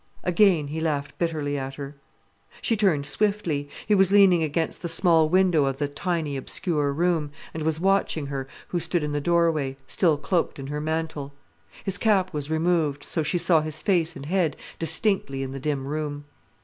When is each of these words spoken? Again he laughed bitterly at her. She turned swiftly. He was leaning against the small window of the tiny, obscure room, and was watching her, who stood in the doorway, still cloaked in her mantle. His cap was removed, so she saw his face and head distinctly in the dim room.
Again 0.23 0.69
he 0.69 0.81
laughed 0.81 1.15
bitterly 1.19 1.59
at 1.59 1.75
her. 1.75 1.95
She 2.59 2.75
turned 2.75 3.05
swiftly. 3.05 3.69
He 3.85 3.93
was 3.93 4.11
leaning 4.11 4.41
against 4.41 4.81
the 4.81 4.89
small 4.89 5.29
window 5.29 5.65
of 5.65 5.77
the 5.77 5.87
tiny, 5.87 6.35
obscure 6.37 6.91
room, 6.91 7.29
and 7.53 7.61
was 7.61 7.79
watching 7.79 8.25
her, 8.25 8.47
who 8.69 8.79
stood 8.79 9.03
in 9.03 9.11
the 9.11 9.21
doorway, 9.21 9.77
still 9.85 10.17
cloaked 10.17 10.57
in 10.57 10.65
her 10.65 10.81
mantle. 10.81 11.33
His 11.83 11.99
cap 11.99 12.33
was 12.33 12.49
removed, 12.49 13.03
so 13.03 13.21
she 13.21 13.37
saw 13.37 13.61
his 13.61 13.83
face 13.83 14.15
and 14.15 14.25
head 14.25 14.57
distinctly 14.79 15.43
in 15.43 15.51
the 15.51 15.59
dim 15.59 15.85
room. 15.85 16.25